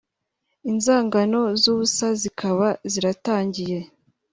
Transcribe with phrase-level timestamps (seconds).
[0.71, 3.79] inzangano z’ubusa zikaba ziratangiye